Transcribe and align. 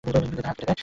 তার 0.03 0.15
হাত 0.15 0.57
কেটে 0.59 0.65
দিয়ে? 0.65 0.75